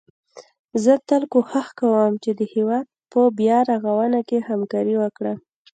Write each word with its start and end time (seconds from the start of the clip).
زه 0.83 0.93
تل 1.07 1.21
کوښښ 1.33 1.67
کوم 1.79 2.13
چي 2.23 2.31
د 2.39 2.41
هيواد 2.53 2.85
په 3.11 3.21
بيا 3.39 3.57
رغونه 3.71 4.19
کي 4.27 4.37
همکاري 4.49 4.95
وکړم 4.99 5.37